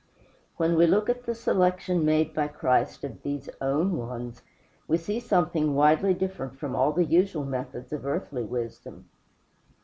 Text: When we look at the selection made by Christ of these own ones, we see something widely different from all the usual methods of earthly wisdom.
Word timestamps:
When 0.57 0.77
we 0.77 0.87
look 0.87 1.09
at 1.11 1.27
the 1.27 1.35
selection 1.35 2.03
made 2.03 2.33
by 2.33 2.47
Christ 2.47 3.03
of 3.03 3.21
these 3.21 3.51
own 3.61 3.95
ones, 3.95 4.41
we 4.87 4.97
see 4.97 5.19
something 5.19 5.75
widely 5.75 6.15
different 6.15 6.57
from 6.57 6.75
all 6.75 6.91
the 6.91 7.05
usual 7.05 7.45
methods 7.45 7.93
of 7.93 8.03
earthly 8.07 8.41
wisdom. 8.43 9.09